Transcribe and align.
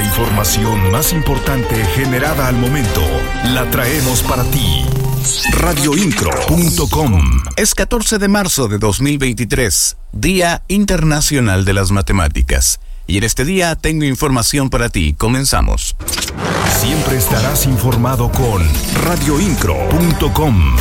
La 0.00 0.06
información 0.06 0.90
más 0.90 1.12
importante 1.12 1.76
generada 1.94 2.48
al 2.48 2.56
momento 2.56 3.02
la 3.52 3.70
traemos 3.70 4.22
para 4.22 4.44
ti. 4.44 4.86
Radioincro.com 5.52 7.42
Es 7.56 7.74
14 7.74 8.16
de 8.16 8.28
marzo 8.28 8.68
de 8.68 8.78
2023, 8.78 9.98
Día 10.12 10.62
Internacional 10.68 11.66
de 11.66 11.74
las 11.74 11.90
Matemáticas. 11.90 12.80
Y 13.06 13.18
en 13.18 13.24
este 13.24 13.44
día 13.44 13.76
tengo 13.76 14.06
información 14.06 14.70
para 14.70 14.88
ti. 14.88 15.12
Comenzamos. 15.12 15.94
Siempre 16.80 17.18
estarás 17.18 17.66
informado 17.66 18.32
con 18.32 18.66
radioincro.com. 19.04 20.76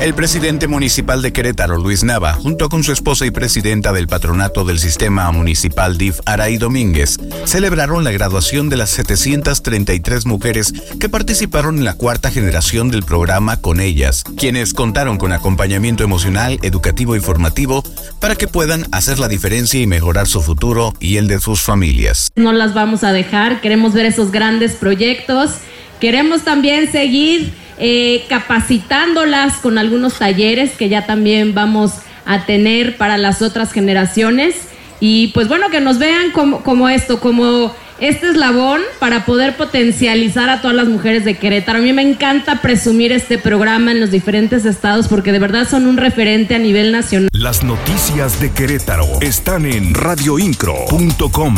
El 0.00 0.12
presidente 0.12 0.66
municipal 0.66 1.22
de 1.22 1.32
Querétaro, 1.32 1.78
Luis 1.78 2.02
Nava, 2.02 2.34
junto 2.34 2.68
con 2.68 2.82
su 2.82 2.92
esposa 2.92 3.26
y 3.26 3.30
presidenta 3.30 3.92
del 3.92 4.08
patronato 4.08 4.64
del 4.64 4.78
sistema 4.78 5.30
municipal 5.30 5.96
DIF, 5.96 6.18
Araí 6.26 6.58
Domínguez, 6.58 7.16
celebraron 7.44 8.02
la 8.02 8.10
graduación 8.10 8.68
de 8.68 8.76
las 8.76 8.90
733 8.90 10.26
mujeres 10.26 10.74
que 10.98 11.08
participaron 11.08 11.78
en 11.78 11.84
la 11.84 11.94
cuarta 11.94 12.30
generación 12.30 12.90
del 12.90 13.04
programa 13.04 13.60
Con 13.60 13.80
Ellas, 13.80 14.24
quienes 14.36 14.74
contaron 14.74 15.16
con 15.16 15.32
acompañamiento 15.32 16.02
emocional, 16.02 16.58
educativo 16.62 17.14
y 17.14 17.20
formativo 17.20 17.82
para 18.20 18.34
que 18.34 18.48
puedan 18.48 18.86
hacer 18.90 19.20
la 19.20 19.28
diferencia 19.28 19.80
y 19.80 19.86
mejorar 19.86 20.26
su 20.26 20.42
futuro 20.42 20.92
y 20.98 21.16
el 21.16 21.28
de 21.28 21.40
sus 21.40 21.62
familias. 21.62 22.30
No 22.34 22.52
las 22.52 22.74
vamos 22.74 23.04
a 23.04 23.12
dejar, 23.12 23.60
queremos 23.60 23.94
ver 23.94 24.06
esos 24.06 24.32
grandes 24.32 24.72
proyectos, 24.72 25.52
queremos 26.00 26.42
también 26.42 26.90
seguir 26.90 27.63
eh, 27.78 28.24
capacitándolas 28.28 29.56
con 29.56 29.78
algunos 29.78 30.18
talleres 30.18 30.72
que 30.72 30.88
ya 30.88 31.06
también 31.06 31.54
vamos 31.54 31.92
a 32.24 32.46
tener 32.46 32.96
para 32.96 33.18
las 33.18 33.42
otras 33.42 33.72
generaciones. 33.72 34.54
Y 35.00 35.28
pues 35.28 35.48
bueno, 35.48 35.70
que 35.70 35.80
nos 35.80 35.98
vean 35.98 36.30
como, 36.30 36.62
como 36.62 36.88
esto, 36.88 37.20
como 37.20 37.74
este 38.00 38.30
eslabón 38.30 38.80
para 38.98 39.24
poder 39.24 39.56
potencializar 39.56 40.48
a 40.50 40.60
todas 40.60 40.76
las 40.76 40.88
mujeres 40.88 41.24
de 41.24 41.36
Querétaro. 41.36 41.78
A 41.78 41.82
mí 41.82 41.92
me 41.92 42.02
encanta 42.02 42.60
presumir 42.60 43.12
este 43.12 43.38
programa 43.38 43.92
en 43.92 44.00
los 44.00 44.10
diferentes 44.10 44.64
estados 44.64 45.08
porque 45.08 45.32
de 45.32 45.38
verdad 45.38 45.68
son 45.68 45.86
un 45.86 45.96
referente 45.96 46.54
a 46.54 46.58
nivel 46.58 46.92
nacional. 46.92 47.28
Las 47.32 47.62
noticias 47.62 48.40
de 48.40 48.50
Querétaro 48.50 49.06
están 49.20 49.66
en 49.66 49.94
radioincro.com. 49.94 51.54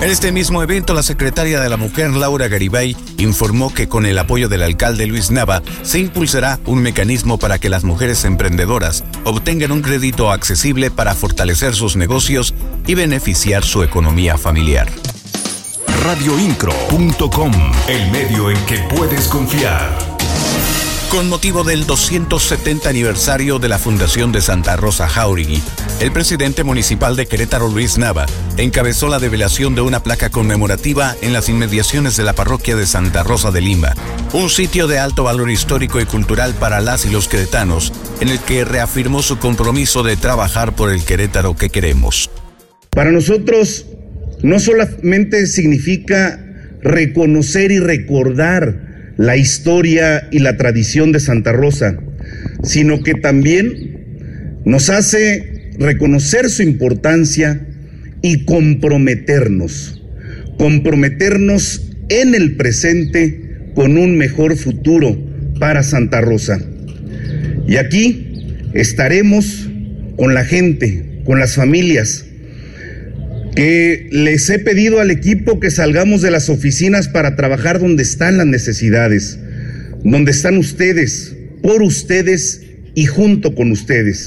En 0.00 0.10
este 0.10 0.30
mismo 0.30 0.62
evento, 0.62 0.94
la 0.94 1.02
secretaria 1.02 1.60
de 1.60 1.68
la 1.68 1.76
Mujer, 1.76 2.10
Laura 2.10 2.46
Garibay, 2.46 2.96
informó 3.16 3.74
que 3.74 3.88
con 3.88 4.06
el 4.06 4.16
apoyo 4.18 4.48
del 4.48 4.62
alcalde 4.62 5.06
Luis 5.06 5.32
Nava 5.32 5.60
se 5.82 5.98
impulsará 5.98 6.60
un 6.66 6.80
mecanismo 6.82 7.36
para 7.36 7.58
que 7.58 7.68
las 7.68 7.82
mujeres 7.82 8.24
emprendedoras 8.24 9.02
obtengan 9.24 9.72
un 9.72 9.82
crédito 9.82 10.30
accesible 10.30 10.92
para 10.92 11.16
fortalecer 11.16 11.74
sus 11.74 11.96
negocios 11.96 12.54
y 12.86 12.94
beneficiar 12.94 13.64
su 13.64 13.82
economía 13.82 14.38
familiar. 14.38 14.88
Radioincro.com, 16.04 17.52
el 17.88 18.10
medio 18.12 18.50
en 18.50 18.66
que 18.66 18.78
puedes 18.94 19.26
confiar. 19.26 20.07
Con 21.10 21.30
motivo 21.30 21.64
del 21.64 21.86
270 21.86 22.86
aniversario 22.86 23.58
de 23.58 23.68
la 23.68 23.78
Fundación 23.78 24.30
de 24.30 24.42
Santa 24.42 24.76
Rosa 24.76 25.08
Jauregui, 25.08 25.62
el 26.02 26.12
presidente 26.12 26.64
municipal 26.64 27.16
de 27.16 27.24
Querétaro, 27.24 27.68
Luis 27.68 27.96
Nava, 27.96 28.26
encabezó 28.58 29.08
la 29.08 29.18
develación 29.18 29.74
de 29.74 29.80
una 29.80 30.02
placa 30.02 30.28
conmemorativa 30.28 31.16
en 31.22 31.32
las 31.32 31.48
inmediaciones 31.48 32.18
de 32.18 32.24
la 32.24 32.34
parroquia 32.34 32.76
de 32.76 32.84
Santa 32.84 33.22
Rosa 33.22 33.50
de 33.50 33.62
Lima, 33.62 33.94
un 34.34 34.50
sitio 34.50 34.86
de 34.86 34.98
alto 34.98 35.24
valor 35.24 35.50
histórico 35.50 35.98
y 35.98 36.04
cultural 36.04 36.52
para 36.52 36.82
las 36.82 37.06
y 37.06 37.10
los 37.10 37.26
queretanos, 37.26 37.90
en 38.20 38.28
el 38.28 38.38
que 38.40 38.66
reafirmó 38.66 39.22
su 39.22 39.38
compromiso 39.38 40.02
de 40.02 40.18
trabajar 40.18 40.76
por 40.76 40.90
el 40.90 41.02
Querétaro 41.02 41.56
que 41.56 41.70
queremos. 41.70 42.30
Para 42.90 43.10
nosotros, 43.12 43.86
no 44.42 44.60
solamente 44.60 45.46
significa 45.46 46.38
reconocer 46.82 47.72
y 47.72 47.78
recordar 47.78 48.87
la 49.18 49.36
historia 49.36 50.28
y 50.30 50.38
la 50.38 50.56
tradición 50.56 51.10
de 51.12 51.20
Santa 51.20 51.52
Rosa, 51.52 51.98
sino 52.62 53.02
que 53.02 53.14
también 53.14 54.60
nos 54.64 54.90
hace 54.90 55.72
reconocer 55.78 56.48
su 56.48 56.62
importancia 56.62 57.66
y 58.22 58.44
comprometernos, 58.44 60.02
comprometernos 60.56 61.90
en 62.08 62.34
el 62.34 62.56
presente 62.56 63.72
con 63.74 63.98
un 63.98 64.16
mejor 64.16 64.56
futuro 64.56 65.18
para 65.58 65.82
Santa 65.82 66.20
Rosa. 66.20 66.60
Y 67.66 67.76
aquí 67.76 68.32
estaremos 68.72 69.68
con 70.16 70.32
la 70.32 70.44
gente, 70.44 71.22
con 71.24 71.40
las 71.40 71.56
familias, 71.56 72.24
que 73.58 74.06
les 74.12 74.48
he 74.50 74.60
pedido 74.60 75.00
al 75.00 75.10
equipo 75.10 75.58
que 75.58 75.72
salgamos 75.72 76.22
de 76.22 76.30
las 76.30 76.48
oficinas 76.48 77.08
para 77.08 77.34
trabajar 77.34 77.80
donde 77.80 78.04
están 78.04 78.38
las 78.38 78.46
necesidades, 78.46 79.36
donde 80.04 80.30
están 80.30 80.58
ustedes, 80.58 81.34
por 81.60 81.82
ustedes 81.82 82.62
y 82.94 83.06
junto 83.06 83.56
con 83.56 83.72
ustedes 83.72 84.26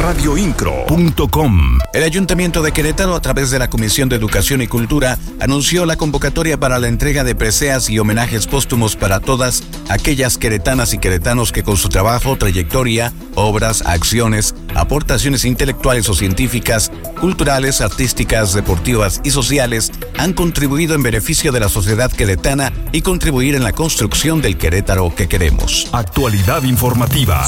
radioincro.com. 0.00 1.78
El 1.92 2.04
Ayuntamiento 2.04 2.62
de 2.62 2.72
Querétaro, 2.72 3.14
a 3.14 3.20
través 3.20 3.50
de 3.50 3.58
la 3.58 3.68
Comisión 3.68 4.08
de 4.08 4.16
Educación 4.16 4.62
y 4.62 4.66
Cultura, 4.66 5.18
anunció 5.40 5.84
la 5.84 5.96
convocatoria 5.96 6.58
para 6.58 6.78
la 6.78 6.88
entrega 6.88 7.22
de 7.22 7.34
preseas 7.34 7.90
y 7.90 7.98
homenajes 7.98 8.46
póstumos 8.46 8.96
para 8.96 9.20
todas 9.20 9.62
aquellas 9.90 10.38
queretanas 10.38 10.94
y 10.94 10.98
queretanos 10.98 11.52
que 11.52 11.62
con 11.62 11.76
su 11.76 11.90
trabajo, 11.90 12.36
trayectoria, 12.38 13.12
obras, 13.34 13.82
acciones, 13.86 14.54
aportaciones 14.74 15.44
intelectuales 15.44 16.08
o 16.08 16.14
científicas, 16.14 16.90
culturales, 17.20 17.80
artísticas, 17.80 18.54
deportivas 18.54 19.20
y 19.24 19.30
sociales 19.30 19.92
han 20.18 20.32
contribuido 20.32 20.94
en 20.94 21.02
beneficio 21.02 21.52
de 21.52 21.60
la 21.60 21.68
sociedad 21.68 22.10
queretana 22.10 22.72
y 22.92 23.02
contribuir 23.02 23.54
en 23.54 23.64
la 23.64 23.72
construcción 23.72 24.40
del 24.42 24.58
Querétaro 24.58 25.14
que 25.14 25.28
queremos. 25.28 25.88
Actualidad 25.92 26.62
informativa. 26.64 27.46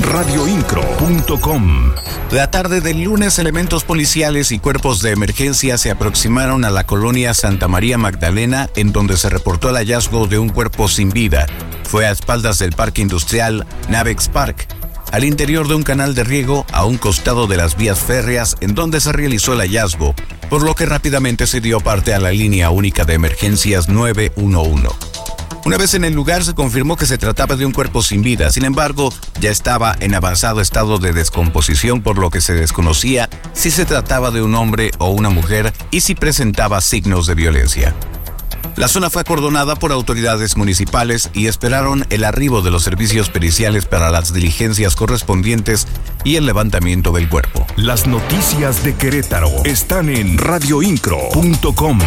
radioincro.com. 0.00 1.92
La 2.30 2.50
tarde 2.50 2.80
del 2.80 3.02
lunes, 3.02 3.38
elementos 3.38 3.84
policiales 3.84 4.52
y 4.52 4.58
cuerpos 4.58 5.02
de 5.02 5.10
emergencia 5.10 5.76
se 5.78 5.90
aproximaron 5.90 6.64
a 6.64 6.70
la 6.70 6.84
colonia 6.84 7.34
Santa 7.34 7.68
María 7.68 7.98
Magdalena, 7.98 8.70
en 8.76 8.92
donde 8.92 9.16
se 9.16 9.28
reportó 9.28 9.68
el 9.68 9.76
hallazgo 9.76 10.26
de 10.26 10.38
un 10.38 10.48
cuerpo 10.48 10.88
sin 10.88 11.10
vida. 11.10 11.46
Fue 11.84 12.06
a 12.06 12.10
espaldas 12.10 12.58
del 12.58 12.72
parque 12.72 13.02
industrial 13.02 13.66
Navex 13.88 14.28
Park, 14.28 14.66
al 15.12 15.24
interior 15.24 15.68
de 15.68 15.74
un 15.74 15.82
canal 15.82 16.14
de 16.14 16.24
riego 16.24 16.66
a 16.72 16.84
un 16.84 16.98
costado 16.98 17.46
de 17.46 17.58
las 17.58 17.76
vías 17.76 18.00
férreas 18.00 18.56
en 18.60 18.74
donde 18.74 19.00
se 19.00 19.12
realizó 19.12 19.52
el 19.52 19.60
hallazgo, 19.60 20.14
por 20.50 20.62
lo 20.62 20.74
que 20.74 20.86
rápidamente 20.86 21.46
se 21.46 21.60
dio 21.60 21.80
parte 21.80 22.14
a 22.14 22.18
la 22.18 22.32
línea 22.32 22.70
única 22.70 23.04
de 23.04 23.14
emergencias 23.14 23.88
911. 23.88 24.88
Una 25.64 25.76
vez 25.76 25.94
en 25.94 26.04
el 26.04 26.14
lugar 26.14 26.42
se 26.42 26.54
confirmó 26.54 26.96
que 26.96 27.06
se 27.06 27.18
trataba 27.18 27.54
de 27.54 27.64
un 27.64 27.72
cuerpo 27.72 28.02
sin 28.02 28.22
vida, 28.22 28.50
sin 28.50 28.64
embargo, 28.64 29.12
ya 29.40 29.50
estaba 29.50 29.94
en 30.00 30.14
avanzado 30.14 30.60
estado 30.60 30.98
de 30.98 31.12
descomposición 31.12 32.02
por 32.02 32.18
lo 32.18 32.30
que 32.30 32.40
se 32.40 32.54
desconocía 32.54 33.28
si 33.52 33.70
se 33.70 33.84
trataba 33.84 34.32
de 34.32 34.42
un 34.42 34.54
hombre 34.56 34.90
o 34.98 35.10
una 35.10 35.28
mujer 35.28 35.72
y 35.92 36.00
si 36.00 36.14
presentaba 36.16 36.80
signos 36.80 37.26
de 37.26 37.34
violencia. 37.36 37.94
La 38.76 38.88
zona 38.88 39.10
fue 39.10 39.20
acordonada 39.20 39.76
por 39.76 39.92
autoridades 39.92 40.56
municipales 40.56 41.30
y 41.34 41.46
esperaron 41.46 42.06
el 42.08 42.24
arribo 42.24 42.62
de 42.62 42.70
los 42.70 42.82
servicios 42.82 43.28
periciales 43.28 43.84
para 43.84 44.10
las 44.10 44.32
diligencias 44.32 44.96
correspondientes 44.96 45.86
y 46.24 46.36
el 46.36 46.46
levantamiento 46.46 47.12
del 47.12 47.28
cuerpo. 47.28 47.66
Las 47.76 48.06
noticias 48.06 48.82
de 48.82 48.94
Querétaro 48.94 49.50
están 49.64 50.08
en 50.08 50.38
radioincro.com. 50.38 51.98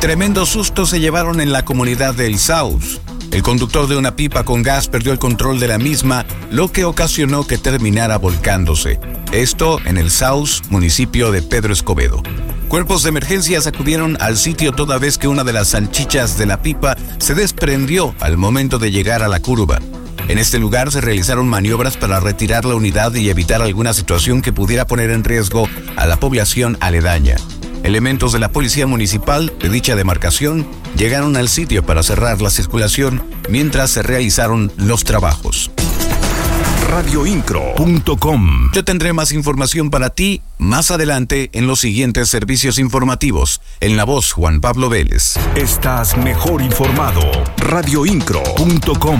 Tremendo 0.00 0.44
susto 0.44 0.84
se 0.84 1.00
llevaron 1.00 1.40
en 1.40 1.50
la 1.50 1.64
comunidad 1.64 2.14
del 2.14 2.38
South. 2.38 3.00
El 3.32 3.42
conductor 3.42 3.88
de 3.88 3.96
una 3.96 4.16
pipa 4.16 4.44
con 4.44 4.62
gas 4.62 4.88
perdió 4.88 5.12
el 5.12 5.18
control 5.18 5.58
de 5.58 5.68
la 5.68 5.78
misma, 5.78 6.26
lo 6.50 6.70
que 6.70 6.84
ocasionó 6.84 7.46
que 7.46 7.58
terminara 7.58 8.18
volcándose. 8.18 9.00
Esto 9.32 9.80
en 9.84 9.96
el 9.96 10.10
South, 10.10 10.62
municipio 10.70 11.30
de 11.32 11.42
Pedro 11.42 11.72
Escobedo. 11.72 12.22
Cuerpos 12.68 13.04
de 13.04 13.10
emergencias 13.10 13.68
acudieron 13.68 14.16
al 14.20 14.36
sitio 14.36 14.72
toda 14.72 14.98
vez 14.98 15.18
que 15.18 15.28
una 15.28 15.44
de 15.44 15.52
las 15.52 15.68
salchichas 15.68 16.36
de 16.36 16.46
la 16.46 16.62
pipa 16.62 16.96
se 17.18 17.34
desprendió 17.34 18.14
al 18.18 18.36
momento 18.36 18.78
de 18.78 18.90
llegar 18.90 19.22
a 19.22 19.28
la 19.28 19.40
curva. 19.40 19.78
En 20.28 20.38
este 20.38 20.58
lugar 20.58 20.90
se 20.90 21.00
realizaron 21.00 21.48
maniobras 21.48 21.96
para 21.96 22.18
retirar 22.18 22.64
la 22.64 22.74
unidad 22.74 23.14
y 23.14 23.30
evitar 23.30 23.62
alguna 23.62 23.94
situación 23.94 24.42
que 24.42 24.52
pudiera 24.52 24.84
poner 24.84 25.10
en 25.10 25.22
riesgo 25.22 25.68
a 25.94 26.06
la 26.06 26.18
población 26.18 26.76
aledaña. 26.80 27.36
Elementos 27.84 28.32
de 28.32 28.40
la 28.40 28.50
Policía 28.50 28.88
Municipal 28.88 29.52
de 29.60 29.68
dicha 29.68 29.94
demarcación 29.94 30.66
llegaron 30.96 31.36
al 31.36 31.48
sitio 31.48 31.86
para 31.86 32.02
cerrar 32.02 32.42
la 32.42 32.50
circulación 32.50 33.22
mientras 33.48 33.90
se 33.90 34.02
realizaron 34.02 34.72
los 34.76 35.04
trabajos 35.04 35.70
radioincro.com. 36.86 38.70
Yo 38.72 38.84
tendré 38.84 39.12
más 39.12 39.32
información 39.32 39.90
para 39.90 40.10
ti 40.10 40.42
más 40.58 40.90
adelante 40.90 41.50
en 41.52 41.66
los 41.66 41.80
siguientes 41.80 42.28
servicios 42.28 42.78
informativos. 42.78 43.60
En 43.80 43.96
la 43.96 44.04
voz 44.04 44.32
Juan 44.32 44.60
Pablo 44.60 44.88
Vélez. 44.88 45.34
Estás 45.56 46.16
mejor 46.16 46.62
informado. 46.62 47.20
radioincro.com. 47.58 49.18